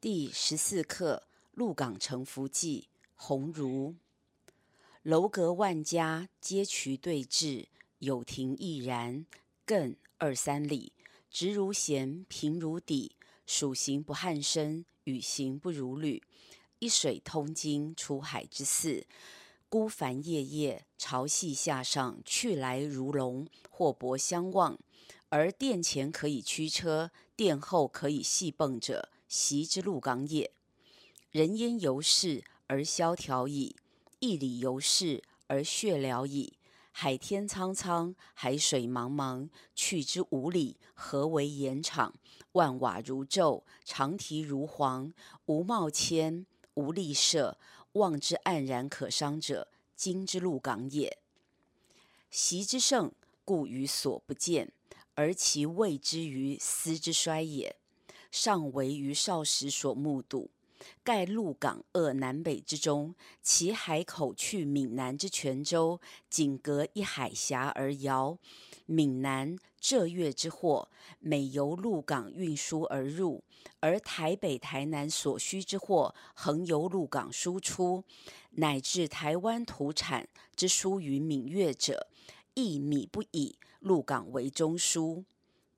[0.00, 1.24] 第十四课
[1.54, 3.96] 《鹿港城浮记》鸿儒。
[5.02, 7.66] 楼阁万家，街衢对峙，
[7.98, 9.26] 有亭亦然。
[9.66, 10.92] 亘二三里，
[11.28, 13.10] 直如弦，平如砥。
[13.44, 16.22] 暑行不汗身，雨行不如履。
[16.78, 19.04] 一水通经，出海之涘。
[19.68, 24.78] 孤帆夜夜，潮汐下上，去来如龙，货舶相望。
[25.30, 29.08] 而殿前可以驱车，殿后可以系蹦者。
[29.28, 30.50] 习之鹿港也。
[31.30, 33.76] 人烟犹是而萧条矣，
[34.18, 36.54] 义理犹是而血寥矣。
[36.90, 42.14] 海天苍苍，海水茫茫，去之五里，何为盐场？
[42.52, 45.12] 万瓦如昼，长堤如黄，
[45.46, 47.56] 无贸迁，无利涉，
[47.92, 51.18] 望之黯然可伤者，今之鹿港也。
[52.30, 53.12] 习之盛，
[53.44, 54.72] 故予所不见，
[55.14, 57.76] 而其谓之于斯之衰也。
[58.30, 60.50] 尚为于少时所目睹，
[61.02, 68.38] 盖鹿港扼南北之中，其海口去闽南之泉州，仅隔一海峡而遥。
[68.86, 73.42] 闽南浙粤之货，每由鹿港运输而入；
[73.80, 78.04] 而台北、台南所需之货，横由鹿港输出，
[78.52, 80.26] 乃至台湾土产
[80.56, 82.08] 之输于闽粤者，
[82.54, 85.24] 亦米不以鹿港为中枢。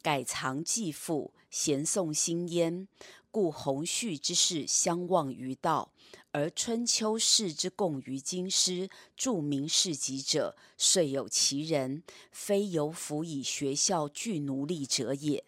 [0.02, 2.86] 改藏既富，咸颂兴焉，
[3.30, 5.92] 故洪绪之事相忘于道，
[6.30, 15.44] 而春秋士之共于京师，著名士集者，遂有其人，非由辅以学校聚奴隶者也。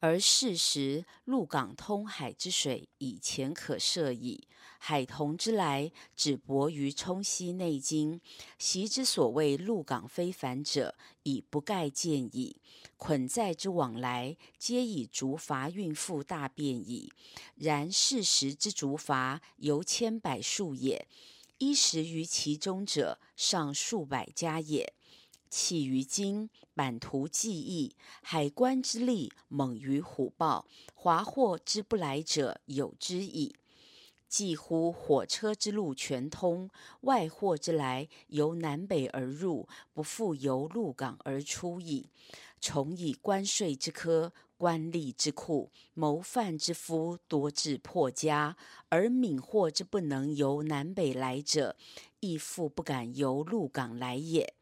[0.00, 4.48] 而是时，陆港通海之水已浅可涉矣。
[4.78, 8.18] 海童之来，只泊于冲溪内津。
[8.58, 12.56] 习之所谓陆港非凡者，已不盖见矣。
[12.96, 17.12] 捆载之往来，皆以竹筏运赴大便矣。
[17.56, 21.06] 然是时之竹筏，犹千百数也，
[21.58, 24.94] 衣食于其中者，尚数百家也。
[25.50, 33.56] 弃于今，版图既易，海关之力猛于虎豹，华货之不来者有之矣。
[34.28, 42.06] 既乎火车之路全通，外货之来由南北而入，不复由鹿港而出矣。
[42.60, 48.56] 重以关税之苛，官吏之酷，谋犯之夫多至破家，
[48.88, 51.74] 而闽货之不能由南北来者，
[52.20, 54.54] 亦复不敢由鹿港来也。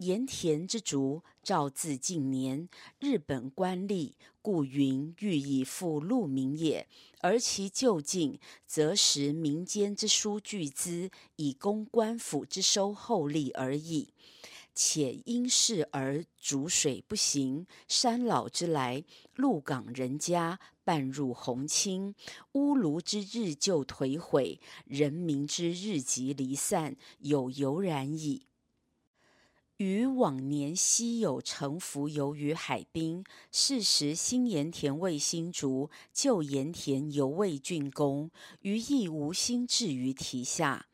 [0.00, 6.88] 盐田之竹，照自近年，日本官吏故云欲以复鹿闽也，
[7.20, 14.14] 而其就近，则食民间之输巨资，以供官府之收厚利而已。
[14.74, 22.14] 且因是而竹水不行，山老之来，鹿港人家半入红青，
[22.52, 28.46] 屋庐之日就颓毁，人民之日即离散，有由然矣。
[29.80, 38.30] 于往年昔有乘桴游于海滨，是时新盐田未兴竹，旧盐田犹未竣工，
[38.60, 40.89] 余亦无心置于堤下，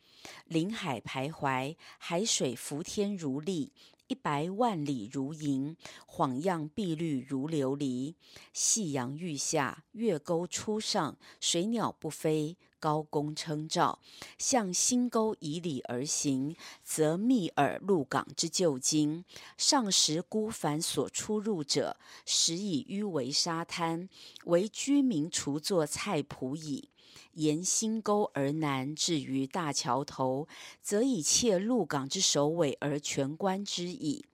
[0.46, 3.72] 临海徘徊，海水浮天如粒。
[4.08, 5.76] 一白万里如银，
[6.06, 8.14] 晃漾碧绿如琉璃。
[8.52, 13.98] 夕阳欲下，月钩初上，水鸟不飞，高公称照。
[14.38, 16.54] 向新沟以里而行，
[16.84, 19.24] 则密耳鹿港之旧经。
[19.58, 24.08] 上时孤帆所出入者，时已淤为沙滩，
[24.44, 26.90] 为居民除作菜圃矣。
[27.34, 30.46] 沿新沟而南，至于大桥头，
[30.82, 34.24] 则以切鹿港之首尾而全观之矣。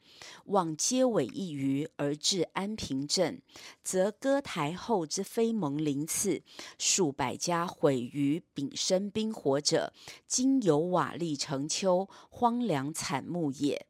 [0.47, 3.43] 望街尾一隅而至安平镇，
[3.83, 6.43] 则歌台后之飞蒙鳞次，
[6.79, 9.93] 数百家毁于丙申冰火者，
[10.29, 13.87] 今有瓦砾成丘，荒凉惨目也。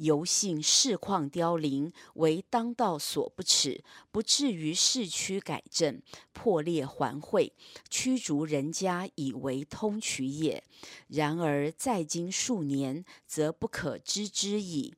[0.00, 6.00] 犹幸市况凋零，为当道所不齿，不至于市区改正，
[6.32, 7.52] 破裂环会，
[7.90, 10.64] 驱逐人家以为通衢也。
[11.08, 14.94] 然而在今数年，则不可知之矣。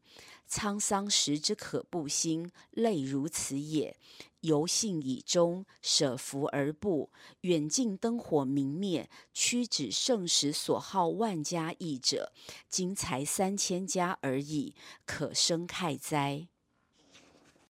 [0.53, 3.97] 沧桑时之可怖心，类如此也。
[4.41, 7.11] 犹信以终，舍福而不，
[7.41, 12.35] 远近灯火明灭，屈指盛时所好万家益者，
[12.69, 14.75] 今才三千家而已，
[15.07, 16.49] 可生慨哉！